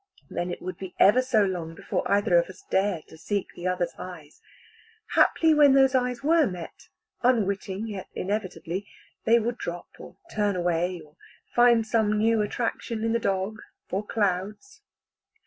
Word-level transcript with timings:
Then 0.31 0.49
it 0.49 0.63
would 0.63 0.79
be 0.79 0.95
ever 0.99 1.21
so 1.21 1.43
long 1.45 1.75
before 1.75 2.01
either 2.11 2.35
of 2.39 2.47
us 2.49 2.63
dared 2.71 3.05
to 3.09 3.19
seek 3.19 3.49
the 3.53 3.67
other's 3.67 3.93
eyes. 3.99 4.41
Haply 5.13 5.53
when 5.53 5.73
those 5.75 5.93
eyes 5.93 6.23
were 6.23 6.47
met 6.47 6.87
unwitting 7.21 7.85
yet 7.87 8.07
inevitably 8.15 8.87
they 9.25 9.37
would 9.37 9.59
drop, 9.59 9.89
or 9.99 10.17
turn 10.31 10.55
away, 10.55 10.99
or 11.05 11.17
find 11.53 11.85
some 11.85 12.17
new 12.17 12.41
attraction 12.41 13.03
in 13.03 13.13
the 13.13 13.19
dog 13.19 13.57
or 13.91 14.03
clouds. 14.03 14.81